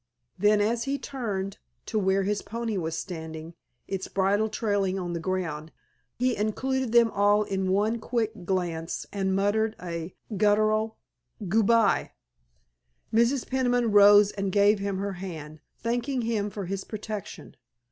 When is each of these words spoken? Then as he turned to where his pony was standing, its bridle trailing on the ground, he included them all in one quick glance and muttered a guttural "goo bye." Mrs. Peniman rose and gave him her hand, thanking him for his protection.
Then 0.39 0.61
as 0.61 0.85
he 0.85 0.97
turned 0.97 1.59
to 1.85 1.99
where 1.99 2.23
his 2.23 2.41
pony 2.41 2.75
was 2.75 2.97
standing, 2.97 3.53
its 3.87 4.07
bridle 4.07 4.49
trailing 4.49 4.97
on 4.97 5.13
the 5.13 5.19
ground, 5.19 5.71
he 6.17 6.35
included 6.35 6.91
them 6.91 7.11
all 7.11 7.43
in 7.43 7.69
one 7.71 7.99
quick 7.99 8.43
glance 8.43 9.05
and 9.13 9.35
muttered 9.35 9.75
a 9.79 10.15
guttural 10.35 10.97
"goo 11.47 11.61
bye." 11.61 12.13
Mrs. 13.13 13.47
Peniman 13.47 13.91
rose 13.91 14.31
and 14.31 14.51
gave 14.51 14.79
him 14.79 14.97
her 14.97 15.13
hand, 15.21 15.59
thanking 15.77 16.23
him 16.23 16.49
for 16.49 16.65
his 16.65 16.83
protection. 16.83 17.55